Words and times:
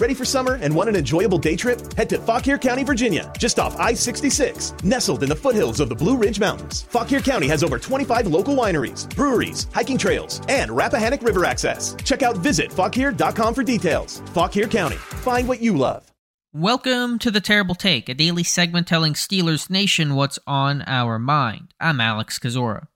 Ready 0.00 0.14
for 0.14 0.24
summer 0.24 0.54
and 0.54 0.74
want 0.74 0.88
an 0.88 0.96
enjoyable 0.96 1.38
day 1.38 1.54
trip? 1.54 1.80
Head 1.94 2.08
to 2.08 2.18
Fauquier 2.18 2.58
County, 2.58 2.82
Virginia, 2.82 3.32
just 3.38 3.60
off 3.60 3.76
I 3.78 3.94
66, 3.94 4.74
nestled 4.82 5.22
in 5.22 5.28
the 5.28 5.36
foothills 5.36 5.78
of 5.78 5.88
the 5.88 5.94
Blue 5.94 6.16
Ridge 6.16 6.40
Mountains. 6.40 6.82
Fauquier 6.82 7.20
County 7.20 7.46
has 7.46 7.62
over 7.62 7.78
25 7.78 8.26
local 8.26 8.56
wineries, 8.56 9.08
breweries, 9.14 9.68
hiking 9.72 9.96
trails, 9.96 10.40
and 10.48 10.72
Rappahannock 10.72 11.22
River 11.22 11.44
access. 11.44 11.94
Check 12.02 12.24
out 12.24 12.34
visitfauquier.com 12.34 13.54
for 13.54 13.62
details. 13.62 14.20
Fauquier 14.32 14.66
County, 14.66 14.96
find 14.96 15.46
what 15.46 15.62
you 15.62 15.76
love. 15.76 16.10
Welcome 16.52 17.20
to 17.20 17.30
The 17.30 17.40
Terrible 17.40 17.76
Take, 17.76 18.08
a 18.08 18.14
daily 18.14 18.42
segment 18.42 18.88
telling 18.88 19.12
Steelers 19.12 19.70
Nation 19.70 20.16
what's 20.16 20.40
on 20.44 20.82
our 20.88 21.20
mind. 21.20 21.72
I'm 21.78 22.00
Alex 22.00 22.40
Kozora. 22.40 22.88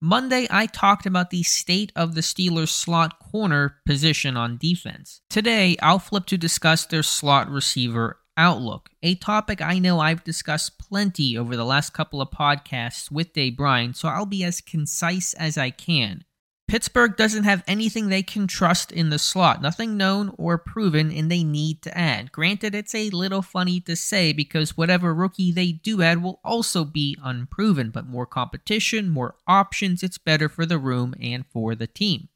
Monday, 0.00 0.46
I 0.50 0.66
talked 0.66 1.06
about 1.06 1.30
the 1.30 1.42
state 1.42 1.92
of 1.96 2.14
the 2.14 2.20
Steelers' 2.20 2.68
slot 2.68 3.18
corner 3.18 3.76
position 3.86 4.36
on 4.36 4.58
defense. 4.58 5.22
Today, 5.30 5.76
I'll 5.80 5.98
flip 5.98 6.26
to 6.26 6.36
discuss 6.36 6.84
their 6.84 7.02
slot 7.02 7.48
receiver 7.48 8.18
outlook, 8.36 8.90
a 9.02 9.14
topic 9.14 9.62
I 9.62 9.78
know 9.78 10.00
I've 10.00 10.24
discussed 10.24 10.78
plenty 10.78 11.38
over 11.38 11.56
the 11.56 11.64
last 11.64 11.92
couple 11.92 12.20
of 12.20 12.30
podcasts 12.30 13.10
with 13.10 13.32
Dave 13.32 13.56
Bryan, 13.56 13.94
so 13.94 14.08
I'll 14.08 14.26
be 14.26 14.44
as 14.44 14.60
concise 14.60 15.34
as 15.34 15.56
I 15.56 15.70
can. 15.70 16.24
Pittsburgh 16.66 17.16
doesn't 17.16 17.44
have 17.44 17.62
anything 17.68 18.08
they 18.08 18.22
can 18.22 18.46
trust 18.46 18.90
in 18.90 19.10
the 19.10 19.18
slot, 19.18 19.60
nothing 19.60 19.96
known 19.96 20.34
or 20.38 20.56
proven, 20.56 21.12
and 21.12 21.30
they 21.30 21.44
need 21.44 21.82
to 21.82 21.96
add. 21.96 22.32
Granted, 22.32 22.74
it's 22.74 22.94
a 22.94 23.10
little 23.10 23.42
funny 23.42 23.80
to 23.80 23.94
say 23.94 24.32
because 24.32 24.76
whatever 24.76 25.14
rookie 25.14 25.52
they 25.52 25.72
do 25.72 26.02
add 26.02 26.22
will 26.22 26.40
also 26.42 26.84
be 26.84 27.18
unproven, 27.22 27.90
but 27.90 28.06
more 28.06 28.26
competition, 28.26 29.10
more 29.10 29.36
options, 29.46 30.02
it's 30.02 30.18
better 30.18 30.48
for 30.48 30.64
the 30.64 30.78
room 30.78 31.14
and 31.20 31.44
for 31.52 31.74
the 31.74 31.86
team. 31.86 32.28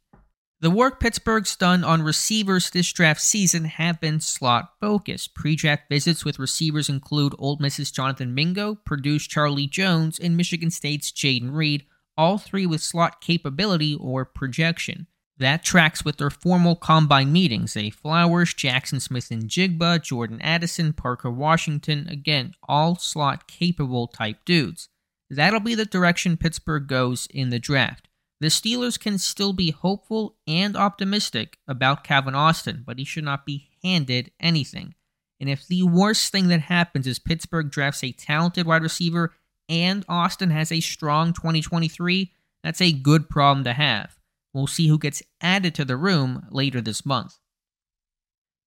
The 0.61 0.71
work 0.71 1.01
Pittsburgh's 1.01 1.55
done 1.57 1.83
on 1.83 2.03
receivers 2.03 2.71
this 2.71 2.93
draft 2.93 3.21
season 3.21 3.65
have 3.65 4.01
been 4.01 4.21
slot 4.21 4.73
focused. 4.81 5.35
Pre 5.35 5.55
draft 5.55 5.85
visits 5.89 6.25
with 6.25 6.41
receivers 6.41 6.89
include 6.89 7.35
Ole 7.39 7.59
Miss's 7.61 7.93
Jonathan 7.93 8.35
Mingo, 8.35 8.75
Purdue's 8.75 9.27
Charlie 9.27 9.69
Jones, 9.69 10.19
and 10.19 10.37
Michigan 10.37 10.71
State's 10.71 11.13
Jayden 11.13 11.55
Reed 11.55 11.85
all 12.19 12.37
three 12.37 12.67
with 12.67 12.83
slot 12.83 13.23
capability 13.23 13.95
or 13.95 14.27
projection. 14.27 15.07
That 15.39 15.63
tracks 15.63 16.05
with 16.05 16.17
their 16.17 16.31
formal 16.31 16.75
combine 16.75 17.33
meetings. 17.33 17.73
Zay 17.73 17.91
Flowers, 17.91 18.53
Jaxon 18.53 19.01
Smith-Njigba, 19.01 20.03
Jordan 20.03 20.43
Addison, 20.43 20.93
Parker 20.93 21.31
Washington, 21.31 22.09
again, 22.09 22.55
all 22.69 22.97
slot 22.97 23.47
capable 23.47 24.09
type 24.09 24.45
dudes. 24.45 24.89
That'll 25.31 25.61
be 25.61 25.77
the 25.77 25.85
direction 25.85 26.37
Pittsburgh 26.37 26.89
goes 26.89 27.29
in 27.31 27.51
the 27.51 27.61
draft. 27.61 28.09
The 28.41 28.49
Steelers 28.49 28.99
can 28.99 29.19
still 29.19 29.53
be 29.53 29.71
hopeful 29.71 30.37
and 30.47 30.77
optimistic 30.77 31.59
about 31.69 32.05
Calvin 32.05 32.35
Austin, 32.35 32.83
but 32.85 32.99
he 32.99 33.05
should 33.05 33.25
not 33.25 33.47
be 33.47 33.69
handed 33.85 34.33
anything. 34.41 34.95
And 35.41 35.49
if 35.49 35.67
the 35.67 35.85
worst 35.85 36.33
thing 36.33 36.49
that 36.49 36.63
happens 36.63 37.07
is 37.07 37.21
Pittsburgh 37.21 37.71
drafts 37.71 38.03
a 38.03 38.11
talented 38.11 38.67
wide 38.67 38.83
receiver 38.83 39.35
and 39.69 40.05
Austin 40.09 40.51
has 40.51 40.73
a 40.73 40.81
strong 40.81 41.33
2023, 41.33 42.33
that's 42.63 42.81
a 42.81 42.93
good 42.93 43.29
problem 43.29 43.65
to 43.65 43.73
have. 43.73 44.17
We'll 44.53 44.67
see 44.67 44.89
who 44.89 44.99
gets 44.99 45.23
added 45.41 45.75
to 45.77 45.85
the 45.85 45.97
room 45.97 46.47
later 46.51 46.81
this 46.81 47.05
month. 47.07 47.39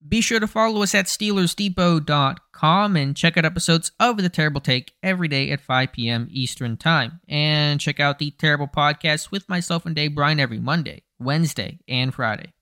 Be 0.06 0.20
sure 0.20 0.40
to 0.40 0.48
follow 0.48 0.82
us 0.82 0.94
at 0.96 1.06
SteelersDepot.com 1.06 2.96
and 2.96 3.16
check 3.16 3.36
out 3.36 3.44
episodes 3.44 3.92
of 4.00 4.16
The 4.16 4.28
Terrible 4.28 4.60
Take 4.60 4.94
every 5.02 5.28
day 5.28 5.50
at 5.52 5.60
5 5.60 5.92
p.m. 5.92 6.26
Eastern 6.30 6.76
Time. 6.76 7.20
And 7.28 7.78
check 7.78 8.00
out 8.00 8.18
The 8.18 8.32
Terrible 8.32 8.66
Podcast 8.66 9.30
with 9.30 9.48
myself 9.48 9.86
and 9.86 9.94
Dave 9.94 10.16
Bryan 10.16 10.40
every 10.40 10.58
Monday, 10.58 11.04
Wednesday, 11.20 11.78
and 11.86 12.12
Friday. 12.12 12.52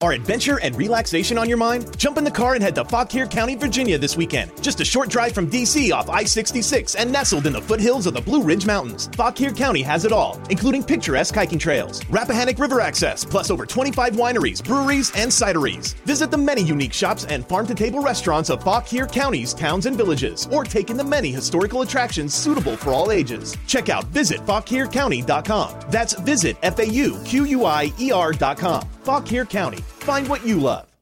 Are 0.00 0.12
adventure 0.12 0.60
and 0.60 0.76
relaxation 0.76 1.38
on 1.38 1.48
your 1.48 1.58
mind? 1.58 1.98
Jump 1.98 2.18
in 2.18 2.24
the 2.24 2.30
car 2.30 2.54
and 2.54 2.62
head 2.62 2.76
to 2.76 2.84
Fauquier 2.84 3.26
County, 3.26 3.56
Virginia 3.56 3.98
this 3.98 4.16
weekend. 4.16 4.52
Just 4.62 4.78
a 4.80 4.84
short 4.84 5.10
drive 5.10 5.32
from 5.32 5.50
DC 5.50 5.90
off 5.92 6.08
I 6.08 6.22
66 6.22 6.94
and 6.94 7.10
nestled 7.10 7.48
in 7.48 7.52
the 7.52 7.60
foothills 7.60 8.06
of 8.06 8.14
the 8.14 8.20
Blue 8.20 8.40
Ridge 8.40 8.64
Mountains. 8.64 9.10
Fauquier 9.14 9.50
County 9.50 9.82
has 9.82 10.04
it 10.04 10.12
all, 10.12 10.40
including 10.50 10.84
picturesque 10.84 11.34
hiking 11.34 11.58
trails, 11.58 12.00
Rappahannock 12.10 12.60
River 12.60 12.80
access, 12.80 13.24
plus 13.24 13.50
over 13.50 13.66
25 13.66 14.12
wineries, 14.12 14.62
breweries, 14.62 15.12
and 15.16 15.32
cideries. 15.32 15.94
Visit 16.06 16.30
the 16.30 16.38
many 16.38 16.62
unique 16.62 16.92
shops 16.92 17.24
and 17.24 17.44
farm 17.44 17.66
to 17.66 17.74
table 17.74 18.00
restaurants 18.00 18.50
of 18.50 18.62
Fauquier 18.62 19.08
County's 19.08 19.52
towns 19.52 19.86
and 19.86 19.96
villages, 19.96 20.46
or 20.52 20.62
take 20.62 20.90
in 20.90 20.96
the 20.96 21.02
many 21.02 21.32
historical 21.32 21.82
attractions 21.82 22.34
suitable 22.34 22.76
for 22.76 22.92
all 22.92 23.10
ages. 23.10 23.56
Check 23.66 23.88
out 23.88 24.04
visitfauquiercounty.com. 24.12 25.90
That's 25.90 26.12
visit 26.12 26.56
F 26.62 26.78
A 26.78 26.88
U 26.88 27.20
Q 27.24 27.46
U 27.46 27.64
I 27.64 27.92
E 27.98 28.12
R.com. 28.12 28.88
Fauquier 29.08 29.46
County. 29.46 29.78
Find 30.00 30.28
what 30.28 30.44
you 30.44 30.60
love. 30.60 30.97